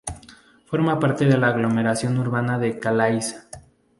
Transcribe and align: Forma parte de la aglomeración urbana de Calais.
Forma 0.65 0.99
parte 0.99 1.25
de 1.25 1.37
la 1.37 1.49
aglomeración 1.49 2.17
urbana 2.17 2.57
de 2.57 2.79
Calais. 2.79 3.37